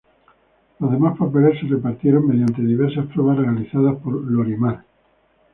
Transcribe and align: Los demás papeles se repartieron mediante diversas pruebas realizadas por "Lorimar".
Los 0.79 0.91
demás 0.91 1.15
papeles 1.15 1.59
se 1.59 1.67
repartieron 1.67 2.25
mediante 2.25 2.63
diversas 2.63 3.05
pruebas 3.05 3.37
realizadas 3.37 3.97
por 4.01 4.15
"Lorimar". 4.15 4.83